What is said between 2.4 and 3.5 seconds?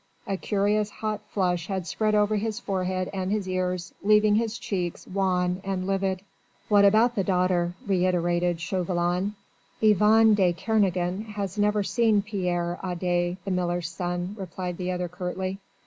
forehead and his